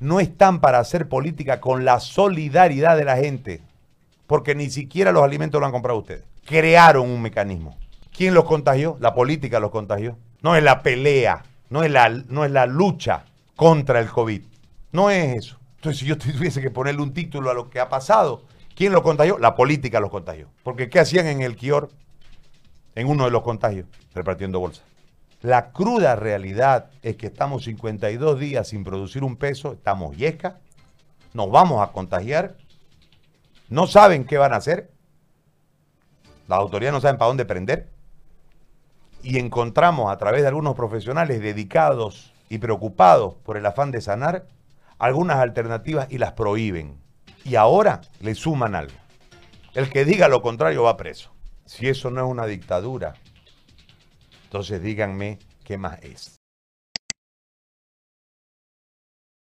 no 0.00 0.20
están 0.20 0.60
para 0.60 0.78
hacer 0.78 1.08
política 1.08 1.60
con 1.60 1.84
la 1.84 2.00
solidaridad 2.00 2.96
de 2.96 3.04
la 3.04 3.16
gente, 3.16 3.60
porque 4.26 4.54
ni 4.54 4.70
siquiera 4.70 5.12
los 5.12 5.22
alimentos 5.22 5.60
lo 5.60 5.66
han 5.66 5.72
comprado 5.72 5.98
ustedes. 5.98 6.24
Crearon 6.44 7.08
un 7.08 7.22
mecanismo. 7.22 7.76
¿Quién 8.16 8.34
los 8.34 8.44
contagió? 8.44 8.96
La 9.00 9.14
política 9.14 9.60
los 9.60 9.70
contagió. 9.70 10.16
No 10.42 10.56
es 10.56 10.62
la 10.62 10.82
pelea, 10.82 11.44
no 11.70 11.82
es 11.82 11.90
la, 11.90 12.08
no 12.08 12.44
es 12.44 12.50
la 12.50 12.66
lucha 12.66 13.24
contra 13.56 14.00
el 14.00 14.08
COVID. 14.08 14.42
No 14.92 15.10
es 15.10 15.36
eso. 15.36 15.58
Entonces, 15.76 16.00
si 16.00 16.06
yo 16.06 16.16
tuviese 16.18 16.60
que 16.60 16.70
ponerle 16.70 17.02
un 17.02 17.12
título 17.12 17.50
a 17.50 17.54
lo 17.54 17.68
que 17.70 17.80
ha 17.80 17.88
pasado, 17.88 18.42
¿quién 18.74 18.92
lo 18.92 19.02
contagió? 19.02 19.38
La 19.38 19.54
política 19.54 20.00
los 20.00 20.10
contagió. 20.10 20.48
Porque 20.62 20.88
¿qué 20.88 21.00
hacían 21.00 21.26
en 21.26 21.42
el 21.42 21.56
Kior? 21.56 21.90
En 22.94 23.08
uno 23.08 23.24
de 23.24 23.30
los 23.30 23.42
contagios, 23.42 23.86
repartiendo 24.14 24.58
bolsas. 24.58 24.84
La 25.42 25.70
cruda 25.70 26.16
realidad 26.16 26.90
es 27.02 27.16
que 27.16 27.26
estamos 27.26 27.64
52 27.64 28.40
días 28.40 28.68
sin 28.68 28.84
producir 28.84 29.22
un 29.22 29.36
peso, 29.36 29.72
estamos 29.74 30.16
yesca, 30.16 30.58
nos 31.34 31.50
vamos 31.50 31.86
a 31.86 31.92
contagiar, 31.92 32.56
no 33.68 33.86
saben 33.86 34.24
qué 34.24 34.38
van 34.38 34.52
a 34.54 34.56
hacer, 34.56 34.90
las 36.48 36.58
autoridades 36.58 36.94
no 36.94 37.00
saben 37.00 37.18
para 37.18 37.28
dónde 37.28 37.44
prender, 37.44 37.90
y 39.22 39.38
encontramos 39.38 40.10
a 40.10 40.16
través 40.18 40.42
de 40.42 40.48
algunos 40.48 40.74
profesionales 40.74 41.40
dedicados 41.40 42.32
y 42.48 42.58
preocupados 42.58 43.34
por 43.44 43.56
el 43.56 43.66
afán 43.66 43.90
de 43.90 44.00
sanar 44.00 44.46
algunas 44.98 45.38
alternativas 45.38 46.06
y 46.10 46.18
las 46.18 46.32
prohíben. 46.32 46.98
Y 47.44 47.56
ahora 47.56 48.00
le 48.20 48.34
suman 48.34 48.74
algo. 48.74 48.94
El 49.74 49.90
que 49.90 50.04
diga 50.04 50.28
lo 50.28 50.42
contrario 50.42 50.84
va 50.84 50.96
preso. 50.96 51.32
Si 51.64 51.88
eso 51.88 52.10
no 52.10 52.24
es 52.24 52.30
una 52.30 52.46
dictadura, 52.46 53.14
entonces 54.56 54.82
díganme 54.82 55.38
qué 55.64 55.76
más 55.76 56.02
es. 56.02 56.35